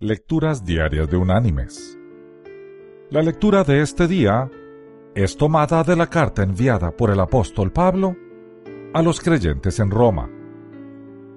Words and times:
Lecturas 0.00 0.64
Diarias 0.64 1.10
de 1.10 1.16
Unánimes. 1.16 1.98
La 3.10 3.20
lectura 3.20 3.64
de 3.64 3.82
este 3.82 4.06
día 4.06 4.48
es 5.16 5.36
tomada 5.36 5.82
de 5.82 5.96
la 5.96 6.06
carta 6.06 6.44
enviada 6.44 6.92
por 6.92 7.10
el 7.10 7.18
apóstol 7.18 7.72
Pablo 7.72 8.14
a 8.94 9.02
los 9.02 9.18
creyentes 9.20 9.80
en 9.80 9.90
Roma. 9.90 10.30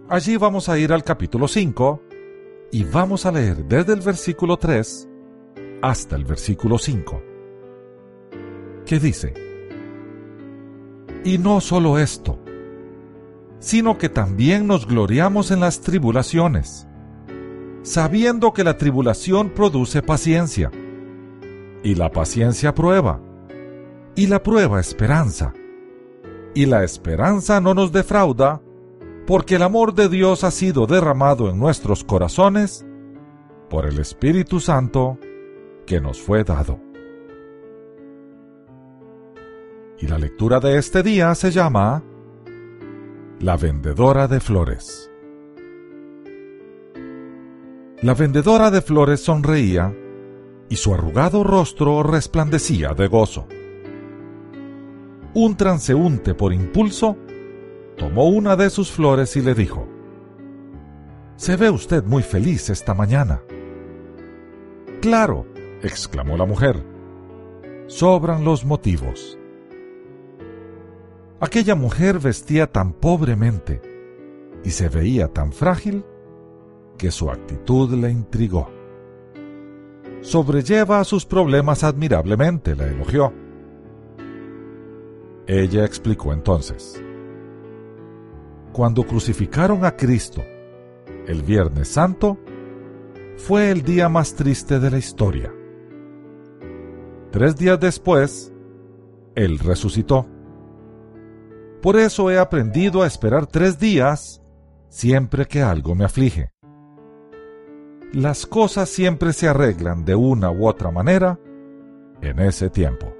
Allí 0.09 0.37
vamos 0.37 0.69
a 0.69 0.77
ir 0.77 0.93
al 0.93 1.03
capítulo 1.03 1.47
5 1.47 2.03
y 2.71 2.83
vamos 2.83 3.25
a 3.25 3.31
leer 3.31 3.65
desde 3.65 3.93
el 3.93 4.01
versículo 4.01 4.57
3 4.57 5.09
hasta 5.81 6.15
el 6.15 6.25
versículo 6.25 6.77
5, 6.77 7.23
que 8.85 8.99
dice, 8.99 9.33
Y 11.25 11.39
no 11.39 11.61
solo 11.61 11.97
esto, 11.97 12.37
sino 13.57 13.97
que 13.97 14.09
también 14.09 14.67
nos 14.67 14.85
gloriamos 14.85 15.49
en 15.49 15.61
las 15.61 15.81
tribulaciones 15.81 16.87
sabiendo 17.83 18.53
que 18.53 18.63
la 18.63 18.77
tribulación 18.77 19.49
produce 19.49 20.01
paciencia, 20.01 20.71
y 21.83 21.95
la 21.95 22.11
paciencia 22.11 22.75
prueba, 22.75 23.19
y 24.15 24.27
la 24.27 24.43
prueba 24.43 24.79
esperanza, 24.79 25.53
y 26.53 26.65
la 26.65 26.83
esperanza 26.83 27.59
no 27.61 27.73
nos 27.73 27.91
defrauda, 27.91 28.61
porque 29.25 29.55
el 29.55 29.63
amor 29.63 29.93
de 29.93 30.09
Dios 30.09 30.43
ha 30.43 30.51
sido 30.51 30.85
derramado 30.85 31.49
en 31.49 31.59
nuestros 31.59 32.03
corazones 32.03 32.85
por 33.69 33.85
el 33.85 33.99
Espíritu 33.99 34.59
Santo 34.59 35.17
que 35.85 36.01
nos 36.01 36.19
fue 36.19 36.43
dado. 36.43 36.79
Y 39.99 40.07
la 40.07 40.17
lectura 40.17 40.59
de 40.59 40.77
este 40.77 41.03
día 41.03 41.33
se 41.35 41.51
llama 41.51 42.03
La 43.39 43.55
vendedora 43.55 44.27
de 44.27 44.39
flores. 44.39 45.10
La 48.01 48.15
vendedora 48.15 48.71
de 48.71 48.81
flores 48.81 49.23
sonreía 49.23 49.95
y 50.69 50.75
su 50.75 50.91
arrugado 50.91 51.43
rostro 51.43 52.01
resplandecía 52.01 52.95
de 52.95 53.05
gozo. 53.07 53.47
Un 55.35 55.55
transeúnte 55.55 56.33
por 56.33 56.51
impulso 56.51 57.15
tomó 57.97 58.27
una 58.27 58.55
de 58.55 58.71
sus 58.71 58.91
flores 58.91 59.35
y 59.35 59.41
le 59.43 59.53
dijo, 59.53 59.87
Se 61.35 61.57
ve 61.57 61.69
usted 61.69 62.03
muy 62.03 62.23
feliz 62.23 62.71
esta 62.71 62.95
mañana. 62.95 63.43
Claro, 64.99 65.45
exclamó 65.83 66.37
la 66.37 66.45
mujer, 66.45 66.83
sobran 67.85 68.43
los 68.43 68.65
motivos. 68.65 69.37
Aquella 71.39 71.75
mujer 71.75 72.17
vestía 72.17 72.65
tan 72.65 72.93
pobremente 72.93 73.79
y 74.63 74.71
se 74.71 74.89
veía 74.89 75.27
tan 75.27 75.51
frágil 75.51 76.03
que 77.01 77.09
su 77.09 77.31
actitud 77.31 77.91
le 77.95 78.11
intrigó. 78.11 78.69
Sobrelleva 80.21 81.03
sus 81.03 81.25
problemas 81.25 81.83
admirablemente, 81.83 82.75
la 82.75 82.85
elogió. 82.85 83.33
Ella 85.47 85.83
explicó 85.83 86.31
entonces. 86.31 87.03
Cuando 88.71 89.03
crucificaron 89.03 89.83
a 89.83 89.97
Cristo, 89.97 90.43
el 91.25 91.41
Viernes 91.41 91.87
Santo, 91.87 92.37
fue 93.35 93.71
el 93.71 93.81
día 93.81 94.07
más 94.07 94.35
triste 94.35 94.79
de 94.79 94.91
la 94.91 94.99
historia. 94.99 95.51
Tres 97.31 97.55
días 97.55 97.79
después, 97.79 98.53
Él 99.33 99.57
resucitó. 99.57 100.27
Por 101.81 101.95
eso 101.95 102.29
he 102.29 102.37
aprendido 102.37 103.01
a 103.01 103.07
esperar 103.07 103.47
tres 103.47 103.79
días 103.79 104.43
siempre 104.87 105.47
que 105.47 105.63
algo 105.63 105.95
me 105.95 106.05
aflige 106.05 106.51
las 108.13 108.45
cosas 108.45 108.89
siempre 108.89 109.31
se 109.31 109.47
arreglan 109.47 110.03
de 110.03 110.15
una 110.15 110.51
u 110.51 110.67
otra 110.67 110.91
manera 110.91 111.39
en 112.21 112.39
ese 112.39 112.69
tiempo. 112.69 113.13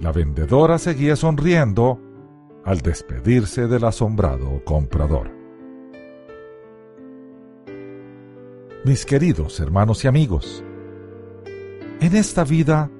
La 0.00 0.12
vendedora 0.12 0.78
seguía 0.78 1.16
sonriendo 1.16 2.00
al 2.64 2.80
despedirse 2.80 3.66
del 3.66 3.84
asombrado 3.84 4.62
comprador. 4.64 5.30
Mis 8.84 9.04
queridos 9.04 9.60
hermanos 9.60 10.04
y 10.04 10.08
amigos, 10.08 10.64
en 12.00 12.16
esta 12.16 12.44
vida 12.44 12.90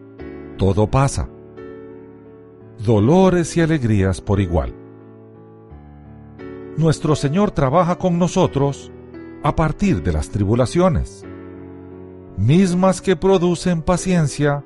todo 0.58 0.90
pasa, 0.90 1.28
dolores 2.84 3.56
y 3.56 3.62
alegrías 3.62 4.20
por 4.20 4.40
igual. 4.40 4.74
Nuestro 6.76 7.14
Señor 7.14 7.50
trabaja 7.50 7.96
con 7.96 8.18
nosotros 8.18 8.90
a 9.42 9.56
partir 9.56 10.02
de 10.02 10.12
las 10.12 10.28
tribulaciones, 10.28 11.24
mismas 12.36 13.00
que 13.00 13.16
producen 13.16 13.82
paciencia 13.82 14.62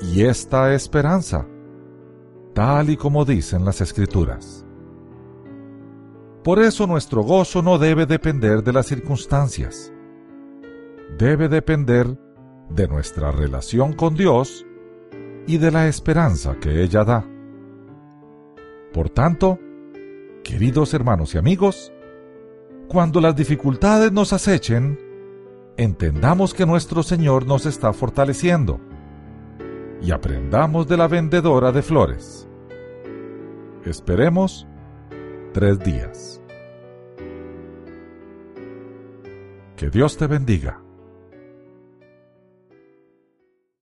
y 0.00 0.22
esta 0.22 0.72
esperanza, 0.74 1.46
tal 2.54 2.90
y 2.90 2.96
como 2.96 3.24
dicen 3.24 3.64
las 3.64 3.80
escrituras. 3.80 4.64
Por 6.44 6.60
eso 6.60 6.86
nuestro 6.86 7.22
gozo 7.22 7.62
no 7.62 7.78
debe 7.78 8.06
depender 8.06 8.62
de 8.62 8.72
las 8.72 8.86
circunstancias, 8.86 9.92
debe 11.18 11.48
depender 11.48 12.18
de 12.70 12.86
nuestra 12.86 13.32
relación 13.32 13.92
con 13.92 14.14
Dios 14.14 14.64
y 15.46 15.58
de 15.58 15.70
la 15.70 15.88
esperanza 15.88 16.56
que 16.60 16.82
ella 16.82 17.04
da. 17.04 17.24
Por 18.92 19.10
tanto, 19.10 19.58
queridos 20.44 20.94
hermanos 20.94 21.34
y 21.34 21.38
amigos, 21.38 21.92
cuando 22.88 23.20
las 23.20 23.36
dificultades 23.36 24.10
nos 24.12 24.32
acechen, 24.32 24.98
entendamos 25.76 26.54
que 26.54 26.64
nuestro 26.64 27.02
Señor 27.02 27.46
nos 27.46 27.66
está 27.66 27.92
fortaleciendo 27.92 28.80
y 30.00 30.10
aprendamos 30.10 30.88
de 30.88 30.96
la 30.96 31.06
vendedora 31.06 31.70
de 31.70 31.82
flores. 31.82 32.48
Esperemos 33.84 34.66
tres 35.52 35.78
días. 35.80 36.40
Que 39.76 39.90
Dios 39.90 40.16
te 40.16 40.26
bendiga. 40.26 40.87